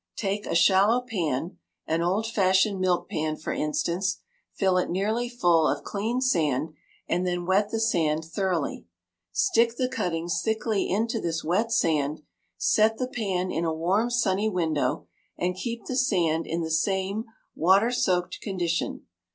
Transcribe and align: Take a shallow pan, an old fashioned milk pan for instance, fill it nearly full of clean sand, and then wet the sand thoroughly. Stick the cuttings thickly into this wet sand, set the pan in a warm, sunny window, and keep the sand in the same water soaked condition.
Take 0.17 0.47
a 0.47 0.55
shallow 0.55 1.01
pan, 1.01 1.59
an 1.85 2.01
old 2.01 2.25
fashioned 2.25 2.79
milk 2.79 3.07
pan 3.07 3.35
for 3.37 3.53
instance, 3.53 4.17
fill 4.51 4.79
it 4.79 4.89
nearly 4.89 5.29
full 5.29 5.67
of 5.67 5.83
clean 5.83 6.21
sand, 6.21 6.73
and 7.07 7.23
then 7.27 7.45
wet 7.45 7.69
the 7.69 7.79
sand 7.79 8.25
thoroughly. 8.25 8.87
Stick 9.31 9.75
the 9.75 9.87
cuttings 9.87 10.41
thickly 10.43 10.89
into 10.89 11.21
this 11.21 11.43
wet 11.43 11.71
sand, 11.71 12.23
set 12.57 12.97
the 12.97 13.07
pan 13.09 13.51
in 13.51 13.63
a 13.63 13.71
warm, 13.71 14.09
sunny 14.09 14.49
window, 14.49 15.05
and 15.37 15.55
keep 15.55 15.85
the 15.85 15.95
sand 15.95 16.47
in 16.47 16.61
the 16.63 16.71
same 16.71 17.25
water 17.53 17.91
soaked 17.91 18.41
condition. 18.41 19.05